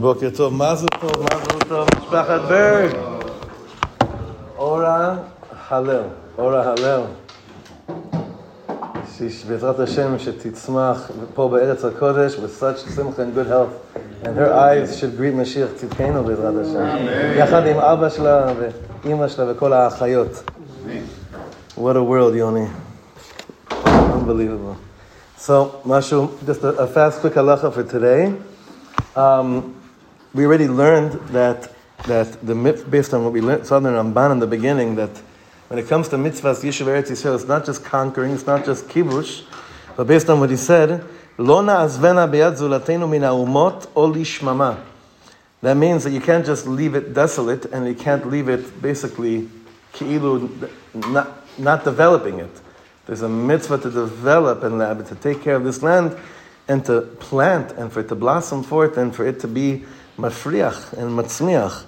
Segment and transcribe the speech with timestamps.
[0.00, 2.90] בוקר טוב, מזל טוב, מזל טוב, משפחת ברג.
[4.58, 5.16] אורה
[5.68, 6.02] הלל,
[6.38, 7.00] אורה הלל.
[9.28, 14.98] שבעזרת השם שתצמח פה בארץ הקודש with such simcha and good health and her eyes
[14.98, 18.52] should greet משיח צדקנו בעזרת השם יחד עם אבא שלה
[19.04, 20.50] ואימא שלה וכל האחיות
[21.76, 22.68] What a world, Yoni.
[24.14, 24.76] Unbelievable.
[25.36, 25.52] So,
[25.84, 28.32] משהו, just a, a fast quick halacha for today.
[29.16, 29.80] Um,
[30.32, 31.70] we already learned that
[32.06, 32.54] that the
[32.90, 35.16] based on what we learned, in Ramban in the beginning that
[35.68, 38.88] when it comes to mitzvahs Yishuv Eretz Yisrael, it's not just conquering, it's not just
[38.88, 39.44] kibush,
[39.96, 41.04] but based on what he said,
[41.38, 44.80] Lo na'azvena beyad zulatenu min umot oli shmama.
[45.62, 49.48] That means that you can't just leave it desolate and you can't leave it basically
[49.94, 50.70] ki'ilu,
[51.10, 52.50] not, not developing it.
[53.06, 56.16] There's a mitzvah to develop and to take care of this land
[56.68, 59.84] and to plant and for it to blossom forth and for it to be
[60.16, 61.84] mafriach and matzmiach.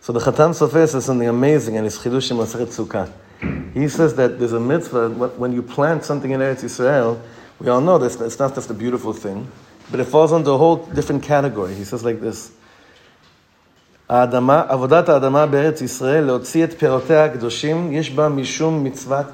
[0.00, 3.74] So the Chatam Sofer says something amazing in his chidushim Masachet Sukkah.
[3.74, 7.20] He says that there's a mitzvah when you plant something in Eretz Yisrael.
[7.58, 8.20] We all know this.
[8.20, 9.50] It's not just a beautiful thing,
[9.90, 11.74] but it falls under a whole different category.
[11.74, 12.50] He says like this:
[14.08, 19.26] avodat adama beretz yisrael ישראל, להוציא את פירותיה הקדושים, יש mitzvat משום מצוות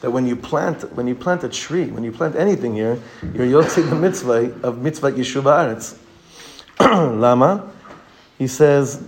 [0.00, 2.98] that when you plant when you plant a tree, when you plant anything here,
[3.34, 5.96] you're yotzing the mitzvah of mitzvah Yishuv Haaretz.
[7.20, 7.70] Lama,
[8.38, 8.98] he says,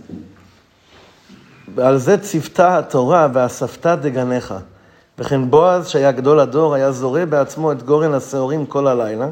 [1.75, 4.55] ועל זה ציוותה התורה ואספת דגניך.
[5.19, 9.29] וכן בועז, שהיה גדול הדור, היה זורה בעצמו את גורן השעורים כל הלילה,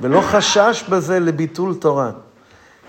[0.00, 2.10] ולא חשש בזה לביטול תורה.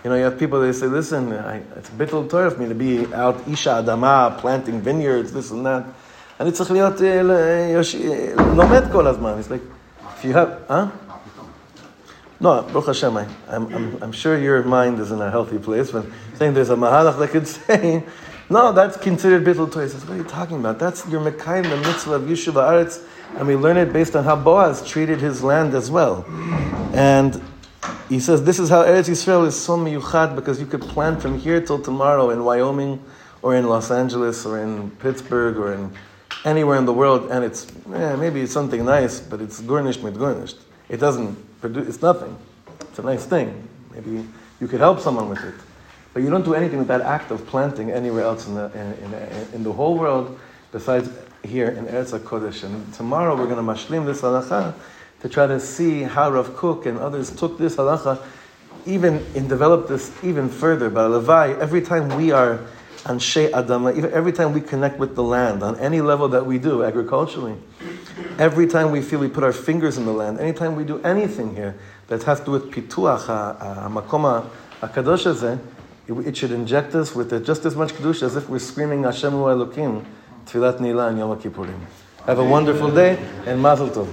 [0.04, 2.70] You know, you have people, that say, listen, I, it's a bittul Torah for me
[2.70, 5.84] to be out Isha Adama, planting vineyards, this and that.
[6.40, 7.02] אני צריך להיות
[8.56, 9.34] לומד כל הזמן.
[9.40, 9.62] It's like,
[10.20, 10.88] if you have, huh?
[12.42, 16.06] No, Baruch Hashem, I, I'm, I'm, sure your mind is in a healthy place, but
[16.36, 18.02] saying there's a mahalach that could say,
[18.50, 19.90] no, that's considered bittul Torah.
[19.90, 20.80] What are you talking about?
[20.80, 23.04] That's your Mekayim, the mitzvah of Yishuv Haaretz,
[23.38, 26.26] and we learn it based on how Boaz treated his land as well.
[26.94, 27.44] And
[28.08, 31.38] he says, this is how Eretz Yisrael is so miyuchad, because you could plant from
[31.38, 33.04] here till tomorrow in Wyoming,
[33.42, 35.92] or in Los Angeles, or in Pittsburgh, or in
[36.46, 40.16] anywhere in the world, and it's eh, maybe it's something nice, but it's gornisht mit
[40.16, 40.58] gornisht.
[40.88, 41.88] It doesn't produce.
[41.88, 42.38] It's nothing.
[42.82, 43.68] It's a nice thing.
[43.94, 44.26] Maybe
[44.60, 45.56] you could help someone with it,
[46.14, 49.14] but you don't do anything with that act of planting anywhere else in the in,
[49.14, 50.40] in, in the whole world
[50.72, 51.10] besides
[51.44, 52.64] here in Eretz Kodesh.
[52.64, 54.74] And tomorrow we're going to mashlim this halacha
[55.22, 58.22] to try to see how Rav Kook and others took this halacha
[58.86, 60.90] even and developed this even further.
[60.90, 62.60] But Levi, every time we are
[63.04, 66.84] Anshe Adama, every time we connect with the land, on any level that we do
[66.84, 67.56] agriculturally,
[68.38, 71.56] every time we feel we put our fingers in the land, anytime we do anything
[71.56, 71.76] here
[72.08, 73.26] that has to do with pituach,
[73.90, 74.46] makoma,
[74.82, 75.60] akadosh
[76.26, 80.04] it should inject us with just as much kedusha as if we're screaming Hashem Elokim,
[80.46, 81.80] Tfilat Nila and Yom Kippurim.
[82.26, 84.08] Have a wonderful day and Mazel Tov.